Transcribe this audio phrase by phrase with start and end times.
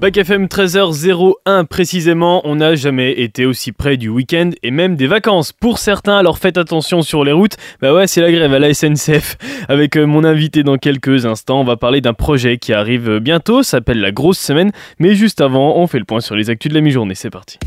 [0.00, 5.06] Bac FM 13h01 précisément, on n'a jamais été aussi près du week-end et même des
[5.06, 5.52] vacances.
[5.52, 7.58] Pour certains, alors faites attention sur les routes.
[7.82, 9.36] Bah ouais, c'est la grève à la SNCF.
[9.68, 13.62] Avec euh, mon invité dans quelques instants, on va parler d'un projet qui arrive bientôt,
[13.62, 14.72] s'appelle la grosse semaine.
[14.98, 17.14] Mais juste avant, on fait le point sur les actus de la mi-journée.
[17.14, 17.58] C'est parti.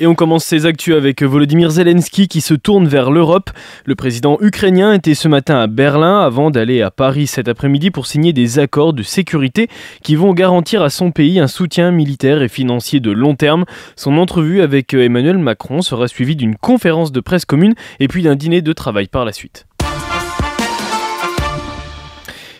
[0.00, 3.50] Et on commence ces actus avec Volodymyr Zelensky qui se tourne vers l'Europe.
[3.84, 8.06] Le président ukrainien était ce matin à Berlin avant d'aller à Paris cet après-midi pour
[8.06, 9.68] signer des accords de sécurité
[10.02, 13.64] qui vont garantir à son pays un soutien militaire et financier de long terme.
[13.96, 18.36] Son entrevue avec Emmanuel Macron sera suivie d'une conférence de presse commune et puis d'un
[18.36, 19.66] dîner de travail par la suite.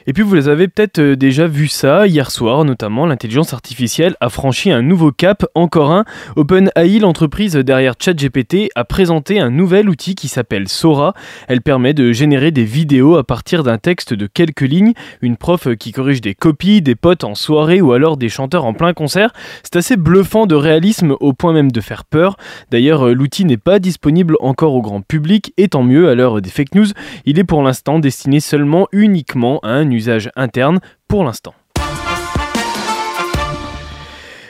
[0.07, 4.29] Et puis vous avez peut-être euh, déjà vu ça hier soir, notamment l'intelligence artificielle a
[4.29, 6.05] franchi un nouveau cap, encore un.
[6.37, 11.15] OpenAI, l'entreprise derrière ChatGPT, a présenté un nouvel outil qui s'appelle Sora.
[11.49, 14.93] Elle permet de générer des vidéos à partir d'un texte de quelques lignes.
[15.21, 18.75] Une prof qui corrige des copies, des potes en soirée ou alors des chanteurs en
[18.75, 19.33] plein concert.
[19.63, 22.37] C'est assez bluffant de réalisme au point même de faire peur.
[22.71, 26.41] D'ailleurs, euh, l'outil n'est pas disponible encore au grand public et tant mieux à l'heure
[26.41, 26.87] des fake news.
[27.25, 31.55] Il est pour l'instant destiné seulement uniquement à un usage interne pour l'instant.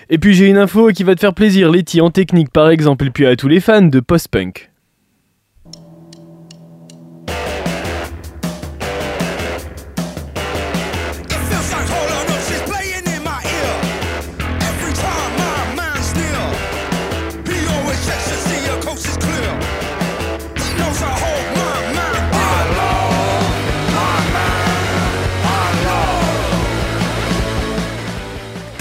[0.08, 3.06] Et puis j'ai une info qui va te faire plaisir, Letty en technique par exemple,
[3.06, 4.71] et puis à tous les fans de post-punk.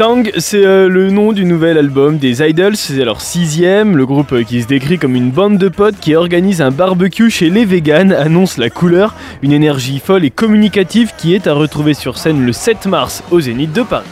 [0.02, 3.96] Tang, c'est euh, le nom du nouvel album des Idols, c'est leur sixième.
[3.96, 7.30] Le groupe euh, qui se décrit comme une bande de potes qui organise un barbecue
[7.30, 9.14] chez les vegans annonce la couleur,
[9.44, 13.42] une énergie folle et communicative qui est à retrouver sur scène le 7 mars au
[13.42, 14.08] Zénith de Paris.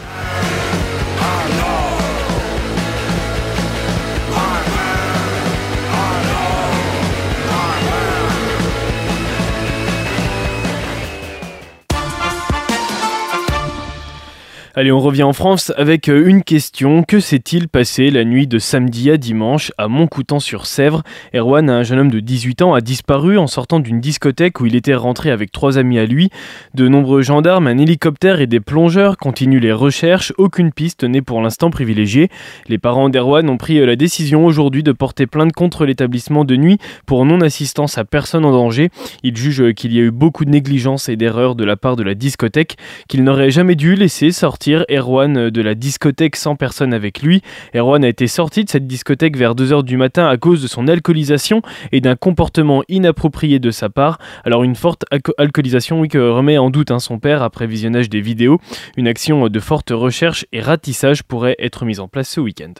[14.80, 17.02] Allez, on revient en France avec euh, une question.
[17.02, 21.02] Que s'est-il passé la nuit de samedi à dimanche à Montcoutan-sur-Sèvre
[21.34, 24.74] Erwan, un jeune homme de 18 ans, a disparu en sortant d'une discothèque où il
[24.74, 26.30] était rentré avec trois amis à lui.
[26.72, 30.32] De nombreux gendarmes, un hélicoptère et des plongeurs continuent les recherches.
[30.38, 32.30] Aucune piste n'est pour l'instant privilégiée.
[32.66, 36.56] Les parents d'Erwan ont pris euh, la décision aujourd'hui de porter plainte contre l'établissement de
[36.56, 38.88] nuit pour non-assistance à personne en danger.
[39.24, 41.96] Ils jugent euh, qu'il y a eu beaucoup de négligence et d'erreurs de la part
[41.96, 46.94] de la discothèque, qu'il n'aurait jamais dû laisser sortir Erwan de la discothèque sans personne
[46.94, 47.42] avec lui.
[47.74, 50.88] Erwan a été sorti de cette discothèque vers 2h du matin à cause de son
[50.88, 54.18] alcoolisation et d'un comportement inapproprié de sa part.
[54.44, 55.04] Alors une forte
[55.38, 58.58] alcoolisation oui, que remet en doute hein, son père après visionnage des vidéos.
[58.96, 62.74] Une action de forte recherche et ratissage pourrait être mise en place ce week-end.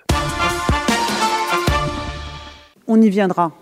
[2.86, 3.52] On y viendra.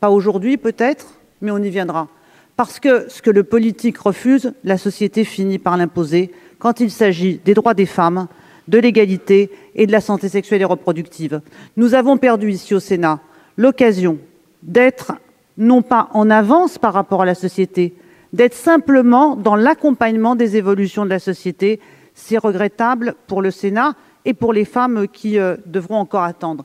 [0.00, 2.08] Pas aujourd'hui peut-être, mais on y viendra.
[2.56, 6.30] Parce que ce que le politique refuse, la société finit par l'imposer
[6.60, 8.28] quand il s'agit des droits des femmes,
[8.68, 11.40] de l'égalité et de la santé sexuelle et reproductive.
[11.76, 13.18] Nous avons perdu ici au Sénat
[13.56, 14.18] l'occasion
[14.62, 15.12] d'être
[15.58, 17.94] non pas en avance par rapport à la société,
[18.32, 21.80] d'être simplement dans l'accompagnement des évolutions de la société.
[22.14, 23.94] C'est regrettable pour le Sénat
[24.24, 26.64] et pour les femmes qui euh, devront encore attendre.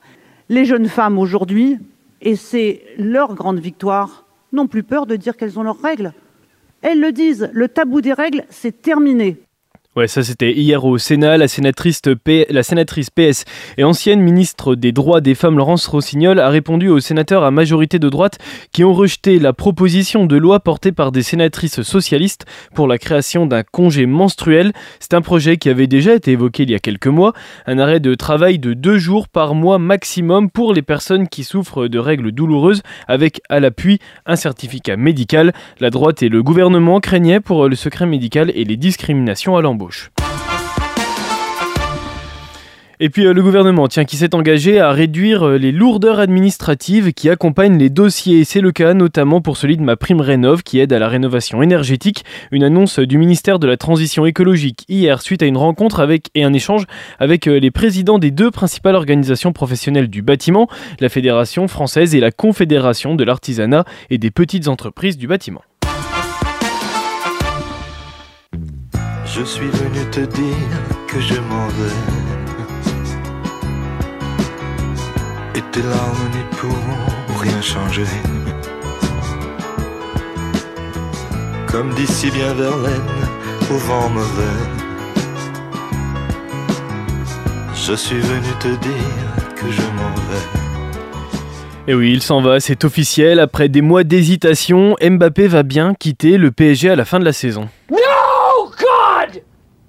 [0.50, 1.80] Les jeunes femmes aujourd'hui,
[2.22, 6.14] et c'est leur grande victoire, n'ont plus peur de dire qu'elles ont leurs règles.
[6.82, 9.38] Elles le disent, le tabou des règles, c'est terminé.
[9.96, 11.38] Ouais, ça c'était hier au Sénat.
[11.38, 12.02] La sénatrice,
[12.50, 13.46] la sénatrice PS
[13.78, 17.98] et ancienne ministre des droits des femmes Laurence Rossignol a répondu aux sénateurs à majorité
[17.98, 18.38] de droite
[18.74, 23.46] qui ont rejeté la proposition de loi portée par des sénatrices socialistes pour la création
[23.46, 24.74] d'un congé menstruel.
[25.00, 27.32] C'est un projet qui avait déjà été évoqué il y a quelques mois.
[27.66, 31.88] Un arrêt de travail de deux jours par mois maximum pour les personnes qui souffrent
[31.88, 35.54] de règles douloureuses avec à l'appui un certificat médical.
[35.80, 39.84] La droite et le gouvernement craignaient pour le secret médical et les discriminations à l'embauche.
[42.99, 47.11] Et puis euh, le gouvernement tient qui s'est engagé à réduire euh, les lourdeurs administratives
[47.11, 48.46] qui accompagnent les dossiers.
[48.46, 51.61] C'est le cas notamment pour celui de ma prime rénov qui aide à la rénovation
[51.61, 52.23] énergétique.
[52.52, 56.46] Une annonce du ministère de la Transition écologique hier suite à une rencontre avec et
[56.46, 56.85] un échange
[57.20, 60.70] avec euh, les présidents des deux principales organisations professionnelles du bâtiment,
[61.02, 65.61] la Fédération française et la Confédération de l'artisanat et des petites entreprises du bâtiment.
[69.37, 70.72] Je suis venu te dire
[71.08, 71.99] que je m'en vais.
[75.55, 78.05] Et tes larmes n'y pourront rien changer.
[81.76, 83.02] comme d'ici bien Verlaine,
[83.70, 84.58] au vent mauvais.
[87.73, 91.91] Je suis venu te dire que je m'en vais.
[91.91, 93.41] Et oui, il s'en va, c'est officiel.
[93.41, 97.34] Après des mois d'hésitation, Mbappé va bien quitter le PSG à la fin de la
[97.34, 97.67] saison.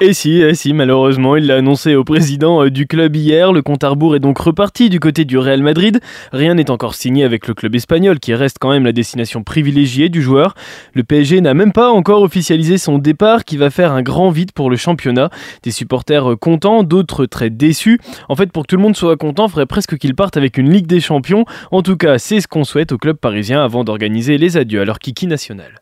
[0.00, 3.52] Et si, et si, malheureusement, il l'a annoncé au président euh, du club hier.
[3.52, 5.98] Le compte à rebours est donc reparti du côté du Real Madrid.
[6.30, 10.08] Rien n'est encore signé avec le club espagnol, qui reste quand même la destination privilégiée
[10.08, 10.54] du joueur.
[10.94, 14.52] Le PSG n'a même pas encore officialisé son départ, qui va faire un grand vide
[14.52, 15.30] pour le championnat.
[15.64, 17.98] Des supporters euh, contents, d'autres très déçus.
[18.28, 20.58] En fait, pour que tout le monde soit content, il faudrait presque qu'il parte avec
[20.58, 21.44] une Ligue des Champions.
[21.72, 24.84] En tout cas, c'est ce qu'on souhaite au club parisien avant d'organiser les adieux à
[24.84, 25.72] leur kiki national.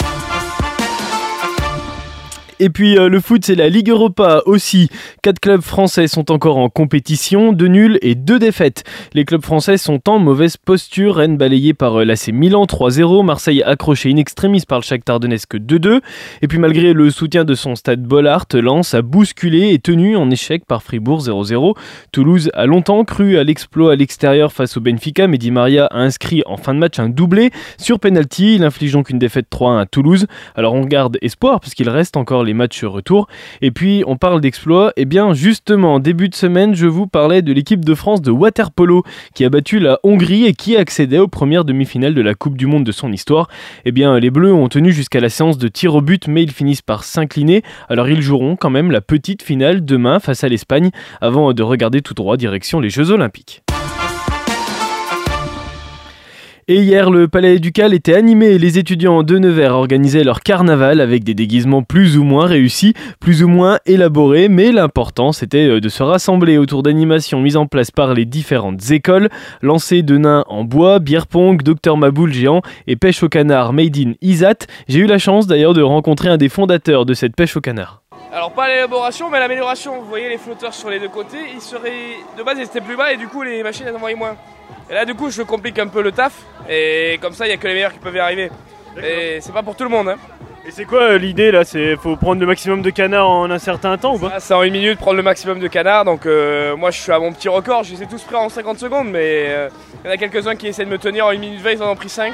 [2.58, 4.88] Et puis euh, le foot, c'est la Ligue Europa aussi.
[5.23, 8.82] Quatre clubs français sont encore en compétition, deux nuls et deux défaites.
[9.12, 11.17] Les clubs français sont en mauvaise posture.
[11.17, 15.56] Rennes balayé par euh, l'AC Milan 3-0, Marseille accroché in extremis par le Shakhtar Donetsk
[15.56, 16.00] 2-2.
[16.41, 20.31] Et puis malgré le soutien de son stade Bollard, Lens a bousculé et tenu en
[20.31, 21.76] échec par Fribourg 0-0.
[22.11, 25.99] Toulouse a longtemps cru à l'exploit à l'extérieur face au Benfica, mais Di Maria a
[25.99, 28.55] inscrit en fin de match un doublé sur penalty.
[28.55, 30.26] Il inflige donc une défaite 3-1 à Toulouse.
[30.55, 33.29] Alors on garde espoir puisqu'il reste encore les matchs retour.
[33.61, 34.93] Et puis on parle d'exploit.
[34.97, 38.31] Et eh bien justement, début de semaine, je vous parlais de l'équipe de France de
[38.31, 39.03] waterpolo
[39.35, 42.67] qui a battu la Hongrie et qui accédait aux premières demi-finales de la Coupe du
[42.67, 43.49] Monde de son histoire.
[43.85, 46.43] Et eh bien les Bleus ont tenu jusqu'à la séance de tir au but, mais
[46.43, 47.63] ils finissent par s'incliner.
[47.89, 50.91] Alors ils joueront quand même la petite finale demain face à l'Espagne
[51.21, 53.66] avant de regarder tout droit direction les Jeux Olympiques.
[56.69, 61.01] Et hier, le palais ducal était animé et les étudiants de Nevers organisaient leur carnaval
[61.01, 65.81] avec des déguisements plus ou moins réussis, plus ou moins élaborés, mais l'important c'était euh,
[65.81, 69.29] de se rassembler autour d'animations mises en place par les différentes écoles,
[69.63, 73.97] lancer de nains en bois, bière pong, docteur Maboul géant et pêche au canard made
[73.97, 74.67] in Isat.
[74.89, 78.03] J'ai eu la chance d'ailleurs de rencontrer un des fondateurs de cette pêche au canard.
[78.33, 82.17] Alors pas l'élaboration mais l'amélioration, vous voyez les flotteurs sur les deux côtés, ils seraient
[82.37, 84.35] de base ils étaient plus bas et du coup les machines elles envoyaient moins.
[84.88, 86.33] Et là, du coup, je complique un peu le taf.
[86.69, 88.50] Et comme ça, il n'y a que les meilleurs qui peuvent y arriver.
[89.03, 90.09] Et c'est pas pour tout le monde.
[90.09, 90.17] Hein.
[90.67, 91.65] Et c'est quoi euh, l'idée là?
[91.65, 94.41] C'est faut prendre le maximum de canards en un certain temps ou pas?
[94.41, 96.05] C'est en une minute prendre le maximum de canards.
[96.05, 97.85] Donc euh, moi, je suis à mon petit record.
[97.85, 99.69] Je les ai tous pris en 50 secondes, mais euh,
[100.03, 101.71] il y en a quelques-uns qui essaient de me tenir en une minute 20.
[101.73, 102.33] Ils en ont pris 5.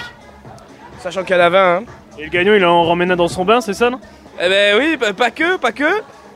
[1.01, 1.77] Sachant qu'il y en a 20.
[1.77, 1.85] Hein.
[2.19, 4.01] Et le gagnant, il en ramène un dans son bain, c'est ça non?
[4.41, 5.85] Eh ben oui, pas que, pas que.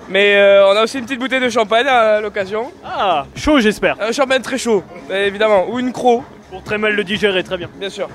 [0.08, 2.70] Mais euh, on a aussi une petite bouteille de champagne à l'occasion.
[2.84, 3.96] Ah, chaud j'espère.
[4.00, 5.66] Un champagne très chaud, évidemment.
[5.70, 6.22] Ou une croc.
[6.50, 7.68] Pour très mal le digérer, très bien.
[7.78, 8.08] Bien sûr.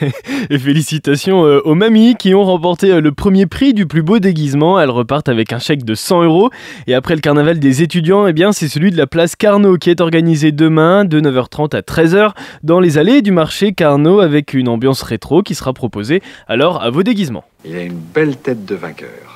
[0.50, 4.18] Et félicitations euh, aux mamies qui ont remporté euh, le premier prix du plus beau
[4.18, 4.80] déguisement.
[4.80, 6.50] Elles repartent avec un chèque de 100 euros.
[6.88, 9.90] Et après le carnaval des étudiants, eh bien, c'est celui de la place Carnot qui
[9.90, 12.32] est organisé demain de 9h30 à 13h
[12.62, 16.90] dans les allées du marché Carnot avec une ambiance rétro qui sera proposée alors à
[16.90, 17.44] vos déguisements.
[17.64, 19.35] Il a une belle tête de vainqueur.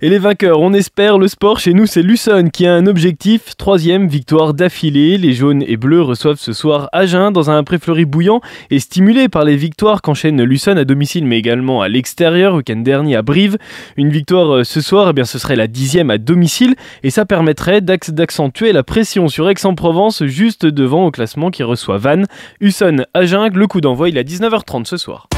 [0.00, 3.56] Et les vainqueurs, on espère, le sport chez nous, c'est Luson qui a un objectif,
[3.56, 5.18] troisième victoire d'affilée.
[5.18, 8.40] Les jaunes et bleus reçoivent ce soir Agen dans un préfleuri bouillant
[8.70, 13.16] et stimulé par les victoires qu'enchaîne Luson à domicile mais également à l'extérieur, week-end dernier
[13.16, 13.58] à Brive.
[13.96, 17.26] Une victoire euh, ce soir, eh bien, ce serait la dixième à domicile et ça
[17.26, 22.26] permettrait d'accentuer la pression sur Aix-en-Provence juste devant au classement qui reçoit Vannes.
[22.60, 25.28] Husson, Agen, le coup d'envoi il est à 19h30 ce soir.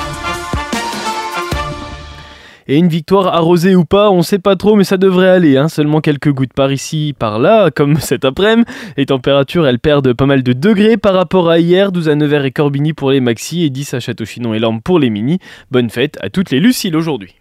[2.72, 5.56] Et une victoire arrosée ou pas, on sait pas trop, mais ça devrait aller.
[5.56, 5.66] Hein.
[5.68, 8.70] Seulement quelques gouttes par ici, par là, comme cet après-midi.
[8.96, 11.90] Les températures, elles perdent pas mal de degrés par rapport à hier.
[11.90, 15.00] 12 à Nevers et Corbigny pour les maxi et 10 à Château-Chinon et Lorme pour
[15.00, 15.40] les mini.
[15.72, 17.34] Bonne fête à toutes les Luciles aujourd'hui.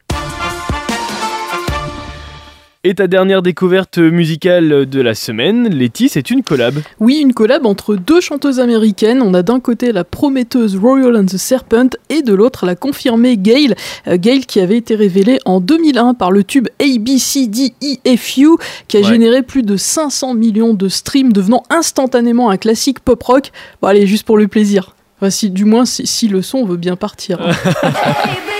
[2.86, 6.76] Et ta dernière découverte musicale de la semaine, Letty, c'est une collab.
[7.02, 9.22] Oui, une collab entre deux chanteuses américaines.
[9.22, 13.36] On a d'un côté la prometteuse Royal and the Serpent et de l'autre la confirmée
[13.36, 13.76] Gail.
[14.08, 18.48] Euh, Gail qui avait été révélée en 2001 par le tube ABCDEFU
[18.88, 23.52] qui a généré plus de 500 millions de streams, devenant instantanément un classique pop rock.
[23.82, 24.96] Bon, allez, juste pour le plaisir.
[25.18, 27.42] Enfin, si, du moins, si, si le son veut bien partir.
[27.42, 27.52] Hein.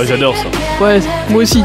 [0.00, 0.46] Ah, j'adore ça.
[0.82, 1.62] Ouais, moi aussi.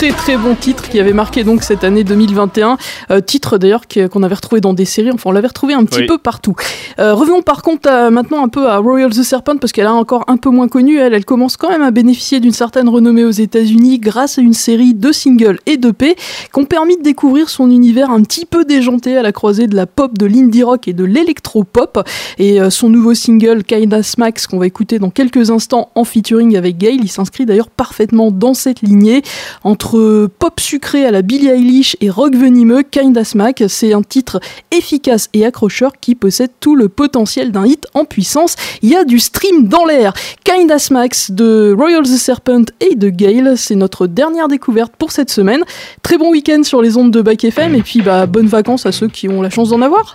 [0.00, 2.78] Très très bon titre qui avait marqué donc cette année 2021.
[3.10, 6.06] Euh, titre d'ailleurs qu'on avait retrouvé dans des séries, enfin on l'avait retrouvé un petit
[6.06, 6.54] peu partout.
[6.98, 10.24] Euh, revenons par contre maintenant un peu à Royal the Serpent parce qu'elle a encore
[10.26, 10.96] un peu moins connue.
[10.96, 14.54] Elle, elle commence quand même à bénéficier d'une certaine renommée aux États-Unis grâce à une
[14.54, 18.46] série de singles et de P qui ont permis de découvrir son univers un petit
[18.46, 22.08] peu déjanté à la croisée de la pop, de l'indie rock et de l'électro-pop.
[22.38, 26.56] Et euh, son nouveau single Kinda Smacks qu'on va écouter dans quelques instants en featuring
[26.56, 29.20] avec Gail, il s'inscrit d'ailleurs parfaitement dans cette lignée
[29.62, 29.89] entre
[30.38, 32.82] pop sucré à la Billie Eilish et rock venimeux.
[32.82, 37.86] Kinda Smack, c'est un titre efficace et accrocheur qui possède tout le potentiel d'un hit
[37.94, 38.56] en puissance.
[38.82, 40.12] Il y a du stream dans l'air.
[40.44, 45.30] Kinda Smacks de Royal the Serpent et de Gail, c'est notre dernière découverte pour cette
[45.30, 45.62] semaine.
[46.02, 48.92] Très bon week-end sur les ondes de Bac FM et puis bah bonnes vacances à
[48.92, 50.14] ceux qui ont la chance d'en avoir.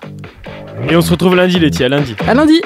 [0.89, 2.15] Et on se retrouve lundi, Letty, à lundi.
[2.27, 2.61] À lundi.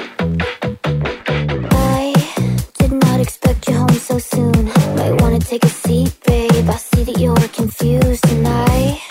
[7.18, 9.02] you're confused, and I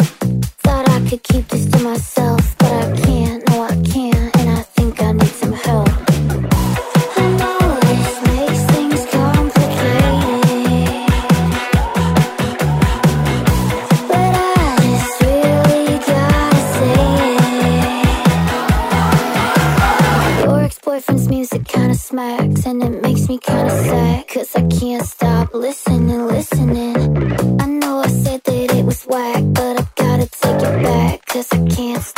[0.62, 3.48] thought I could keep this to myself, but I can't.
[3.48, 5.88] No, I can't, and I think I need some help.
[7.16, 10.30] I know this makes things complicated,
[14.08, 17.00] but I just really gotta say
[20.36, 20.44] it.
[20.44, 25.54] Your ex-boyfriend's music kinda smacks, and it makes me kinda sad, cause I can't stop
[25.54, 27.57] listening, listening
[28.88, 32.17] was whack, but I gotta take it back, cause I can't stop.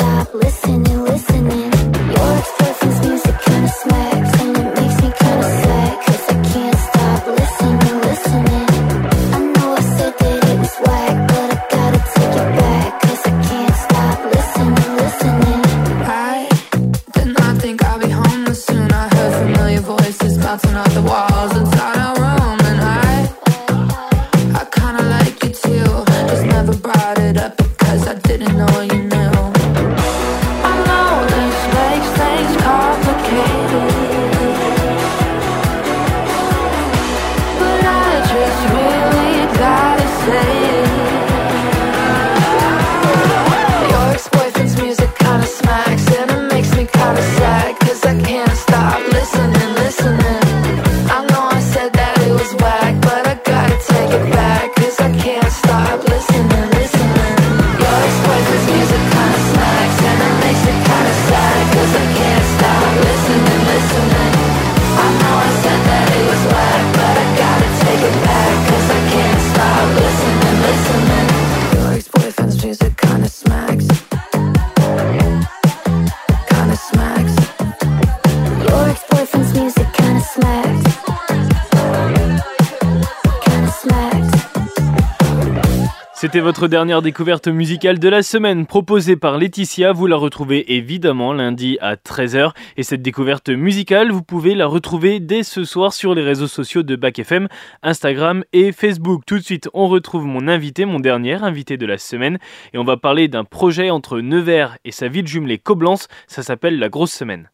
[86.21, 89.95] C'était votre dernière découverte musicale de la semaine proposée par Laetitia.
[89.95, 92.53] Vous la retrouvez évidemment lundi à 13h.
[92.77, 96.83] Et cette découverte musicale, vous pouvez la retrouver dès ce soir sur les réseaux sociaux
[96.83, 97.49] de Bac FM,
[97.83, 99.23] Instagram et Facebook.
[99.27, 102.37] Tout de suite, on retrouve mon invité, mon dernier invité de la semaine.
[102.75, 106.07] Et on va parler d'un projet entre Nevers et sa ville jumelée Coblence.
[106.27, 107.49] Ça s'appelle La Grosse Semaine.